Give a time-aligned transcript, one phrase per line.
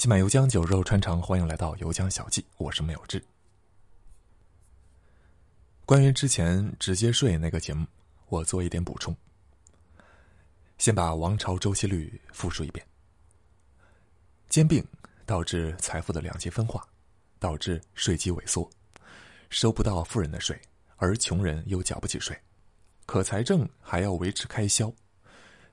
[0.00, 3.22] 西满油浆酒肉穿肠，欢迎来到油浆小记，我是没有志。
[5.84, 7.86] 关于之前直接税那个节目，
[8.30, 9.14] 我做一点补充。
[10.78, 12.82] 先把王朝周期率复述一遍：
[14.48, 14.82] 兼并
[15.26, 16.82] 导致财富的两极分化，
[17.38, 18.66] 导致税基萎缩，
[19.50, 20.58] 收不到富人的税，
[20.96, 22.34] 而穷人又缴不起税，
[23.04, 24.90] 可财政还要维持开销，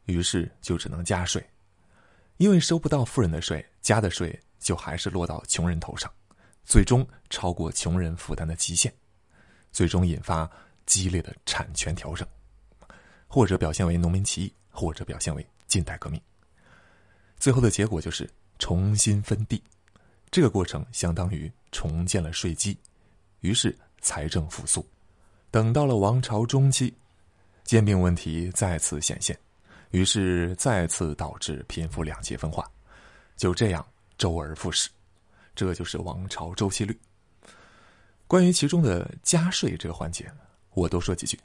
[0.04, 1.42] 于是就只能加税。
[2.38, 6.12] 因为收不到富人的税，加的税就还是落到穷人头上，
[6.64, 8.94] 最终超过穷人负担的极限，
[9.72, 10.50] 最终引发
[10.86, 12.28] 激烈的产权调整，
[13.28, 16.22] 或者表现为农民起义，或者表现为近代革命。
[17.40, 19.62] 最后的结果就是重新分地，
[20.32, 22.78] 这个过程相当于重建了税基，
[23.42, 24.86] 于是财政复苏。
[25.50, 26.94] 等到了王朝中期，
[27.64, 29.38] 兼并问题再次显现。
[29.92, 32.70] 于是再次导致贫富两极分化，
[33.36, 33.86] 就这样
[34.18, 34.90] 周而复始，
[35.56, 36.98] 这就是王朝周期率。
[38.28, 40.30] 关于其中的加税这个环节，
[40.74, 41.40] 我多说几句。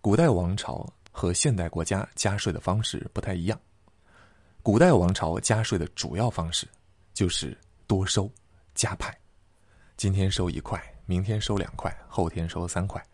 [0.00, 3.60] 古代王朝和现代国家加税的方式不太一样。
[4.62, 6.66] 古代王朝加税的主要方式
[7.12, 8.30] 就是多收、
[8.74, 9.14] 加派，
[9.96, 13.04] 今天收一块，明天收两块，后天收三块。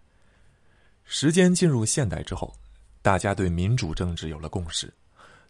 [1.04, 2.54] 时间进入现代之后。
[3.04, 4.90] 大家对民主政治有了共识，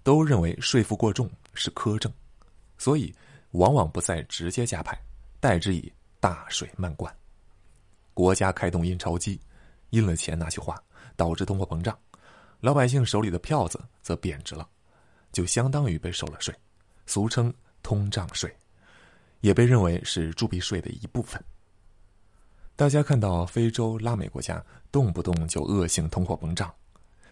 [0.02, 2.12] 都认为税负过重是苛政，
[2.78, 3.14] 所以
[3.52, 5.00] 往往不再直接加派，
[5.38, 7.16] 代之以大水漫灌。
[8.12, 9.41] 国家开动印钞机，
[9.91, 10.77] 印了钱拿去花，
[11.14, 11.96] 导致通货膨胀，
[12.58, 14.68] 老百姓手里的票子则贬值了，
[15.30, 16.52] 就相当于被收了税，
[17.06, 18.52] 俗称通胀税，
[19.42, 21.41] 也被认为是铸币税的一部分。
[22.74, 26.68] 大家看到非洲、拉美国家动不动就恶性通货膨胀。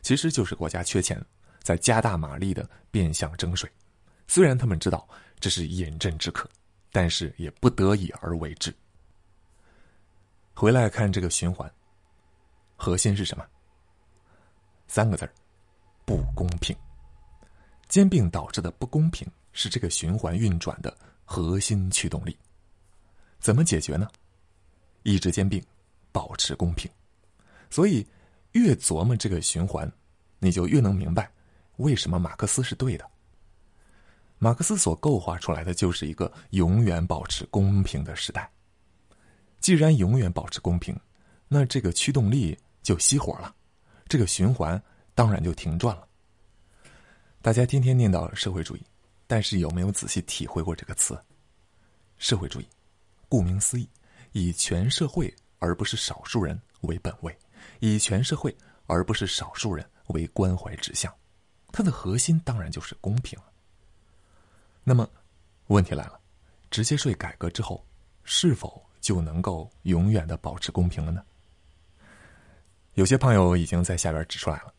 [0.02, 1.24] 其实就是国家缺钱，
[1.62, 3.70] 在加大马力的变相征税。
[4.26, 5.08] 虽然他们知道
[5.38, 6.50] 这是饮鸩止渴，
[6.90, 8.74] 但是也不得已而为之。
[10.54, 11.72] 回来看这个循环，
[12.76, 13.46] 核心是什么？
[14.88, 15.32] 三个字儿：
[16.04, 16.76] 不公平。
[17.88, 22.36] 兼并导致的不公平是这个循环运转的核心驱动力。
[23.38, 24.08] 怎么解决呢？
[25.04, 25.64] 抑制兼并，
[26.10, 26.90] 保持公平。
[27.70, 28.04] 所以。
[28.52, 29.90] 越琢磨这个循环，
[30.38, 31.30] 你就越能明白
[31.76, 33.10] 为什么马克思是对的。
[34.38, 38.50] 马克思所构画出来的就是一个永远保持公平的时代。
[39.60, 40.98] 既然永远保持公平，
[41.46, 43.54] 那这个驱动力就熄火了，
[44.08, 44.82] 这个循环
[45.14, 46.06] 当然就停转了。
[47.40, 48.82] 大家天天念叨社会主义，
[49.26, 51.16] 但是有没有仔细体会过这个词？
[52.18, 52.66] 社会主义，
[53.28, 53.88] 顾名思义，
[54.32, 57.36] 以全社会而不是少数人为本位。
[57.80, 58.56] 以全社会
[58.86, 61.12] 而不是少数人为关怀指向，
[61.72, 63.46] 它的核心当然就是公平了。
[64.84, 65.08] 那么，
[65.68, 66.20] 问题来了：
[66.70, 67.86] 直接税改革之后，
[68.24, 71.24] 是否就能够永远的保持公平了呢？
[72.94, 74.74] 有些朋友已经在下边指出来了，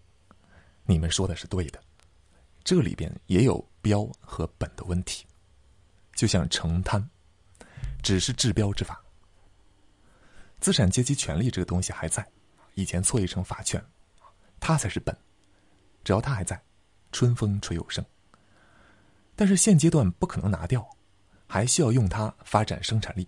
[0.85, 1.81] 你们说的是对的，
[2.63, 5.25] 这里边也有标和本的问题，
[6.13, 7.09] 就像承摊，
[8.03, 9.01] 只是治标之法，
[10.59, 12.25] 资产阶级权利这个东西还在。
[12.73, 13.83] 以前错译成法权，
[14.59, 15.15] 它才是本。
[16.03, 16.61] 只要它还在，
[17.11, 18.03] 春风吹又生。
[19.35, 20.87] 但是现阶段不可能拿掉，
[21.47, 23.27] 还需要用它发展生产力，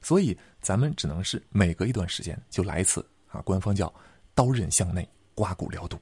[0.00, 3.92] 所以咱们只能是每隔一段时间就来一次啊，官方叫
[4.34, 5.98] 刀刃向内，刮骨疗毒。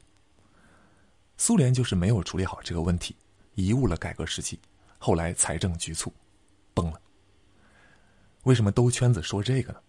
[1.36, 3.16] 苏联就是没有处理好这个问题，
[3.54, 4.60] 贻误了改革时期，
[4.98, 6.12] 后来财政局促，
[6.74, 7.00] 崩了。
[8.44, 9.80] 为什么兜圈子说这个呢？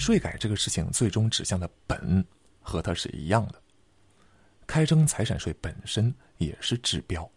[0.00, 2.24] 税改这个事情最终指向的本
[2.62, 3.62] 和它是一样的，
[4.66, 7.30] 开征财产税本身也是治标。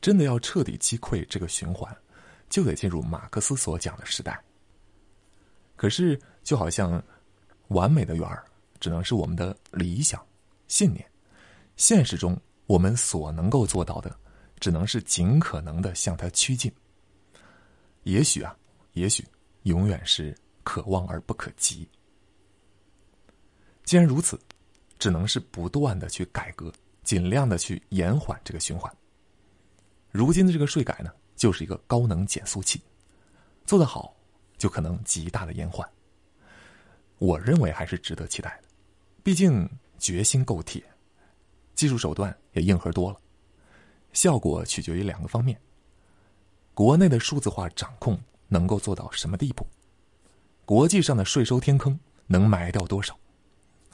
[0.00, 1.96] 真的要彻底击溃这个循环，
[2.50, 4.42] 就得进入马克思所讲的时代。
[5.76, 7.00] 可是，就好像
[7.68, 8.44] 完美的圆儿
[8.80, 10.20] 只能是我们的理想、
[10.66, 11.08] 信念，
[11.76, 12.36] 现实中
[12.66, 14.18] 我们所能够做到的，
[14.58, 16.70] 只能是尽可能的向它趋近。
[18.02, 18.56] 也许啊，
[18.94, 19.24] 也许
[19.62, 20.36] 永远是。
[20.64, 21.88] 可望而不可及。
[23.84, 24.40] 既然如此，
[24.98, 26.72] 只能是不断的去改革，
[27.02, 28.92] 尽量的去延缓这个循环。
[30.10, 32.80] 如今的这个税改呢，就是一个高能减速器，
[33.66, 34.16] 做得好，
[34.56, 35.88] 就可能极大的延缓。
[37.18, 38.68] 我认为还是值得期待的，
[39.22, 39.68] 毕竟
[39.98, 40.82] 决心够铁，
[41.74, 43.20] 技术手段也硬核多了，
[44.12, 45.60] 效果取决于两个方面：
[46.72, 48.18] 国内的数字化掌控
[48.48, 49.66] 能够做到什么地步？
[50.64, 53.18] 国际上的税收天坑能埋掉多少？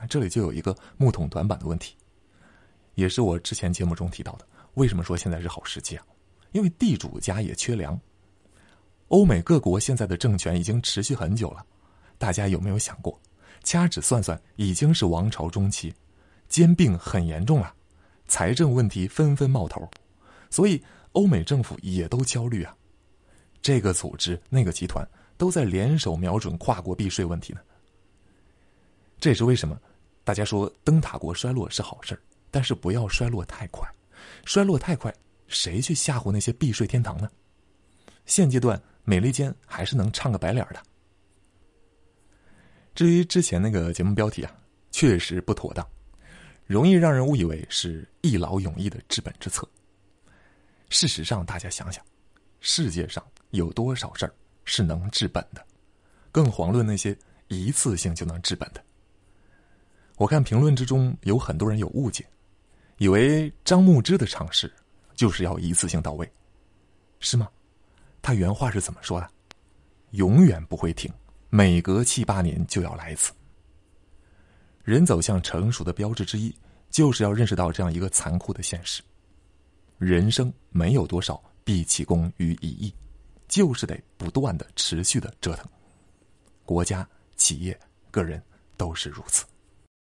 [0.09, 1.95] 这里就有一个木桶短板的问题，
[2.95, 4.47] 也是我之前节目中提到的。
[4.75, 6.05] 为什么说现在是好时机啊？
[6.53, 7.99] 因为地主家也缺粮。
[9.09, 11.67] 欧美各国现在的政权已经持续很久了，
[12.17, 13.21] 大家有没有想过，
[13.65, 15.93] 掐指算算，已经是王朝中期，
[16.49, 17.75] 兼并很严重了，
[18.29, 19.91] 财政问题纷纷冒头，
[20.49, 20.81] 所以
[21.13, 22.75] 欧美政府也都焦虑啊。
[23.61, 25.07] 这个组织、那个集团
[25.41, 27.61] 都在联手瞄准跨国避税问题呢。
[29.19, 29.81] 这也是为什么
[30.23, 32.21] 大家说灯塔国衰落是好事
[32.51, 33.89] 但是不要衰落太快。
[34.45, 35.11] 衰落太快，
[35.49, 37.31] 谁去吓唬那些避税天堂呢？
[38.27, 40.83] 现阶段，美利坚还是能唱个白脸的。
[42.95, 44.55] 至于之前那个节目标题啊，
[44.91, 45.87] 确实不妥当，
[46.67, 49.67] 容易让人误以为是一劳永逸的治本之策。
[50.91, 52.05] 事实上，大家想想，
[52.61, 54.35] 世界上有多少事儿
[54.65, 55.65] 是能治本的？
[56.33, 57.17] 更遑论那些
[57.49, 58.83] 一次性就能治本的。
[60.17, 62.27] 我看评论之中有很多人有误解。
[62.99, 64.71] 以为张牧之的尝试
[65.15, 66.31] 就是要一次性到位，
[67.19, 67.49] 是吗？
[68.21, 69.31] 他原话是怎么说的？
[70.11, 71.11] 永远不会停，
[71.49, 73.33] 每隔七八年就要来一次。
[74.85, 76.55] 人走向成熟的标志之一，
[76.91, 79.03] 就是要认识到这样一个残酷的现实：
[79.97, 82.95] 人生没有多少毕其功于一役，
[83.51, 85.69] 就是得不断的、持续的折腾。
[86.65, 87.07] 国家、
[87.37, 87.79] 企业、
[88.11, 88.41] 个人
[88.77, 89.45] 都是如此。